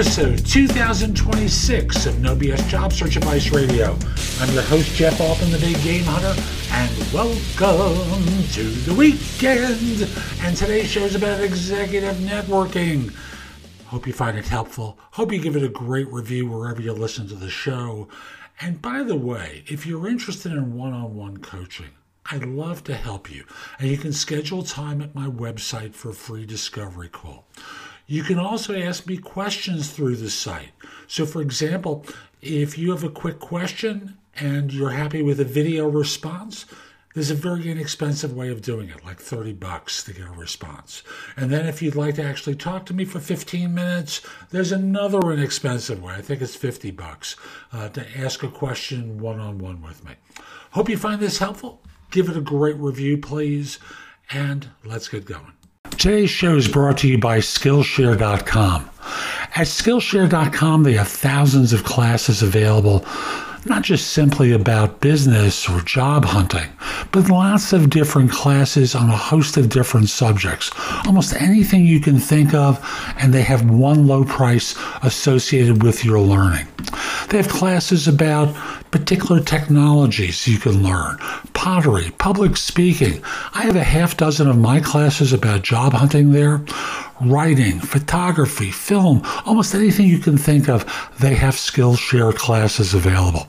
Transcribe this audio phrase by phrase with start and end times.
[0.00, 3.94] episode 2026 of No BS Job Search Advice Radio.
[4.40, 6.40] I'm your host, Jeff Altman, the Big Game Hunter,
[6.72, 10.08] and welcome to the weekend.
[10.40, 13.12] And today's show is about executive networking.
[13.88, 14.98] Hope you find it helpful.
[15.10, 18.08] Hope you give it a great review wherever you listen to the show.
[18.58, 21.90] And by the way, if you're interested in one on one coaching,
[22.32, 23.44] I'd love to help you.
[23.78, 27.44] And you can schedule time at my website for a free discovery call.
[28.10, 30.72] You can also ask me questions through the site.
[31.06, 32.04] So, for example,
[32.42, 36.66] if you have a quick question and you're happy with a video response,
[37.14, 41.04] there's a very inexpensive way of doing it, like 30 bucks to get a response.
[41.36, 45.30] And then if you'd like to actually talk to me for 15 minutes, there's another
[45.30, 46.14] inexpensive way.
[46.14, 47.36] I think it's 50 bucks
[47.72, 50.14] uh, to ask a question one on one with me.
[50.72, 51.80] Hope you find this helpful.
[52.10, 53.78] Give it a great review, please,
[54.32, 55.52] and let's get going.
[56.00, 58.90] Today's show is brought to you by Skillshare.com.
[59.54, 63.04] At Skillshare.com, they have thousands of classes available,
[63.66, 66.68] not just simply about business or job hunting,
[67.12, 70.70] but lots of different classes on a host of different subjects.
[71.06, 72.78] Almost anything you can think of,
[73.18, 76.66] and they have one low price associated with your learning.
[77.28, 78.54] They have classes about
[78.90, 81.16] particular technologies you can learn,
[81.52, 83.22] pottery, public speaking.
[83.54, 86.64] I have a half dozen of my classes about job hunting there.
[87.20, 90.86] Writing, photography, film, almost anything you can think of,
[91.18, 93.46] they have Skillshare classes available.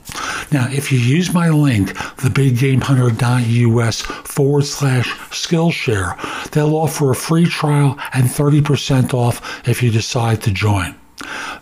[0.52, 7.98] Now, if you use my link, thebiggamehunter.us forward slash Skillshare, they'll offer a free trial
[8.12, 10.94] and 30% off if you decide to join.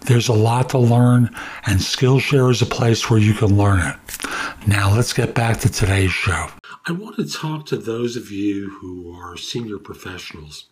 [0.01, 1.31] There's a lot to learn,
[1.67, 3.97] and Skillshare is a place where you can learn it.
[4.67, 6.49] Now, let's get back to today's show.
[6.89, 10.65] I want to talk to those of you who are senior professionals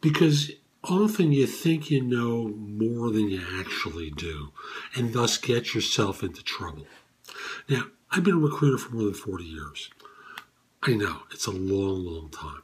[0.00, 0.52] because
[0.84, 4.52] often you think you know more than you actually do,
[4.94, 6.86] and thus get yourself into trouble.
[7.68, 9.90] Now, I've been a recruiter for more than 40 years.
[10.82, 12.62] I know, it's a long, long time.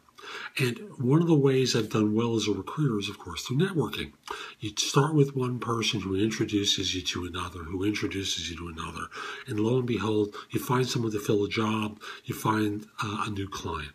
[0.58, 3.58] And one of the ways I've done well as a recruiter is, of course, through
[3.58, 4.12] networking.
[4.58, 9.06] You start with one person who introduces you to another, who introduces you to another.
[9.46, 13.30] And lo and behold, you find someone to fill a job, you find uh, a
[13.30, 13.92] new client.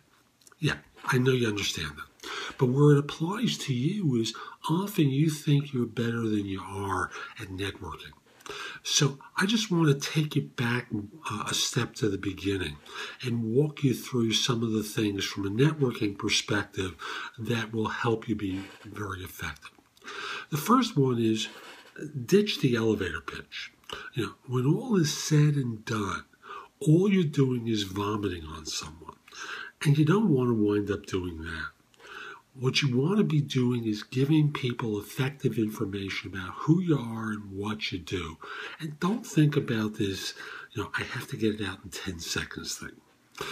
[0.62, 2.30] Yeah, I know you understand that.
[2.56, 4.32] But where it applies to you is
[4.70, 8.12] often you think you're better than you are at networking.
[8.84, 10.86] So I just want to take you back
[11.28, 12.76] uh, a step to the beginning
[13.24, 16.94] and walk you through some of the things from a networking perspective
[17.38, 19.72] that will help you be very effective.
[20.50, 21.48] The first one is
[22.24, 23.72] ditch the elevator pitch.
[24.14, 26.24] You know, when all is said and done,
[26.78, 29.01] all you're doing is vomiting on someone.
[29.84, 31.66] And you don't want to wind up doing that.
[32.54, 37.30] What you want to be doing is giving people effective information about who you are
[37.30, 38.36] and what you do.
[38.78, 40.34] And don't think about this,
[40.72, 43.46] you know, I have to get it out in 10 seconds thing.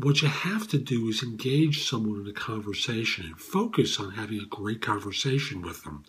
[0.00, 4.40] What you have to do is engage someone in a conversation and focus on having
[4.40, 6.04] a great conversation with them.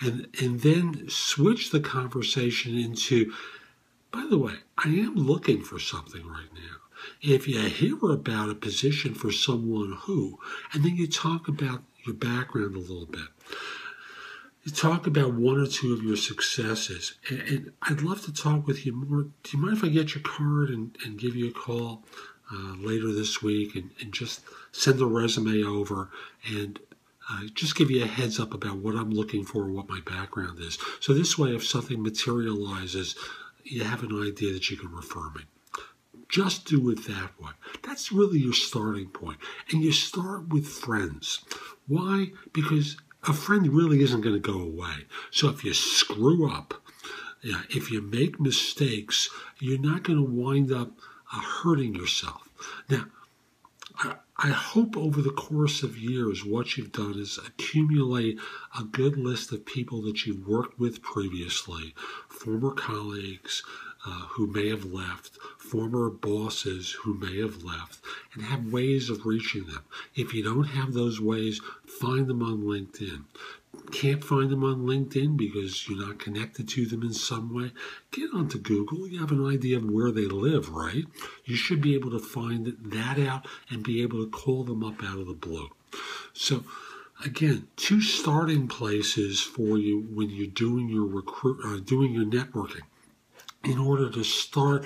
[0.00, 3.32] And, and then switch the conversation into,
[4.14, 6.76] by the way, I am looking for something right now
[7.20, 10.38] if you hear about a position for someone who,
[10.72, 13.26] and then you talk about your background a little bit.
[14.62, 18.66] You talk about one or two of your successes, and, and I'd love to talk
[18.66, 19.22] with you more.
[19.42, 22.04] Do you mind if I get your card and, and give you a call
[22.52, 24.42] uh, later this week and, and just
[24.72, 26.08] send the resume over
[26.48, 26.78] and
[27.30, 30.60] uh, just give you a heads up about what I'm looking for, what my background
[30.60, 30.78] is.
[31.00, 33.16] So this way, if something materializes,
[33.64, 35.42] you have an idea that you can refer me.
[36.28, 37.52] Just do it that way.
[37.82, 39.38] That's really your starting point.
[39.70, 41.44] And you start with friends.
[41.86, 42.32] Why?
[42.52, 45.06] Because a friend really isn't going to go away.
[45.30, 46.74] So if you screw up,
[47.42, 49.30] if you make mistakes,
[49.60, 50.98] you're not going to wind up
[51.32, 52.48] uh, hurting yourself.
[52.88, 53.06] Now,
[54.36, 58.38] I hope over the course of years, what you've done is accumulate
[58.76, 61.94] a good list of people that you've worked with previously,
[62.28, 63.62] former colleagues,
[64.06, 68.00] uh, who may have left, former bosses who may have left,
[68.34, 69.82] and have ways of reaching them.
[70.14, 73.24] If you don't have those ways, find them on LinkedIn.
[73.92, 77.72] Can't find them on LinkedIn because you're not connected to them in some way?
[78.12, 79.08] Get onto Google.
[79.08, 81.04] You have an idea of where they live, right?
[81.44, 85.02] You should be able to find that out and be able to call them up
[85.02, 85.70] out of the blue.
[86.32, 86.64] So,
[87.24, 92.82] again, two starting places for you when you're doing your recruit, uh, doing your networking
[93.64, 94.84] in order to start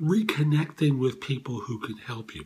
[0.00, 2.44] reconnecting with people who can help you.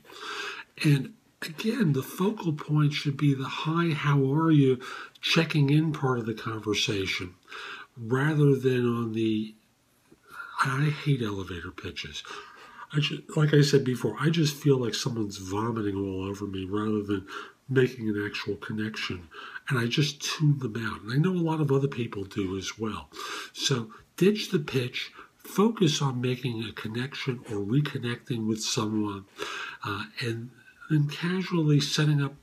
[0.85, 4.81] And again, the focal point should be the hi, how are you,
[5.21, 7.35] checking in part of the conversation
[7.97, 9.55] rather than on the.
[10.61, 12.25] I hate elevator pitches.
[12.93, 16.65] I just, like I said before, I just feel like someone's vomiting all over me
[16.65, 17.29] rather than
[17.69, 19.29] making an actual connection.
[19.69, 21.03] And I just tune them out.
[21.03, 23.09] And I know a lot of other people do as well.
[23.53, 25.13] So ditch the pitch,
[25.49, 29.25] focus on making a connection or reconnecting with someone,
[29.85, 30.51] uh, and
[30.91, 32.35] then casually setting up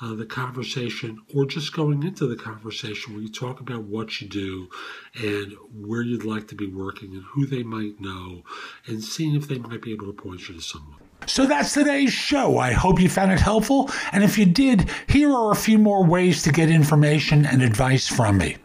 [0.00, 4.28] uh, the conversation or just going into the conversation where you talk about what you
[4.28, 4.68] do
[5.14, 8.42] and where you'd like to be working and who they might know
[8.86, 10.98] and seeing if they might be able to point you to someone.
[11.26, 12.58] So that's today's show.
[12.58, 13.90] I hope you found it helpful.
[14.10, 18.08] And if you did, here are a few more ways to get information and advice
[18.08, 18.56] from me.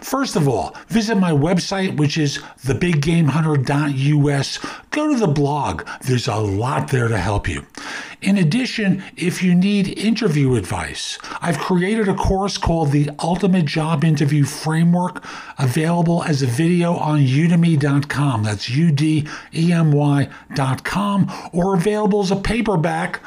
[0.00, 4.58] First of all, visit my website, which is thebiggamehunter.us.
[4.90, 7.66] Go to the blog, there's a lot there to help you.
[8.20, 14.02] In addition, if you need interview advice, I've created a course called the Ultimate Job
[14.02, 15.24] Interview Framework,
[15.56, 18.42] available as a video on udemy.com.
[18.42, 23.20] That's U D E M Y.com, or available as a paperback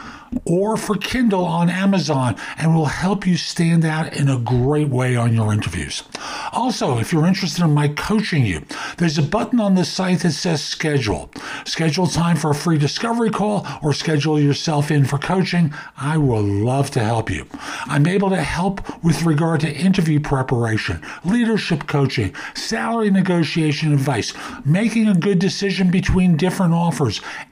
[0.45, 5.15] or for Kindle on Amazon and will help you stand out in a great way
[5.15, 6.03] on your interviews.
[6.51, 8.61] Also, if you're interested in my coaching you,
[8.97, 11.29] there's a button on the site that says schedule.
[11.65, 15.73] Schedule time for a free discovery call or schedule yourself in for coaching.
[15.97, 17.45] I will love to help you.
[17.85, 24.33] I'm able to help with regard to interview preparation, leadership coaching, salary negotiation advice,
[24.65, 27.21] making a good decision between different offers,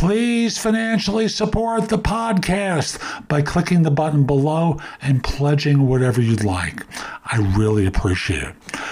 [0.00, 2.98] Please financially support the podcast
[3.28, 6.86] by clicking the button below and pledging whatever you'd like.
[7.26, 8.54] I really appreciate it.